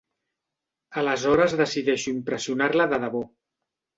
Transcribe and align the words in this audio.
Aleshores 1.01 1.53
decideixo 1.59 2.09
impressionar-la 2.13 2.87
de 2.95 3.01
debò. 3.07 3.21